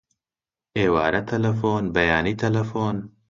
[0.77, 2.97] ئێوارە تەلەفۆن، بەیانی تەلەفۆن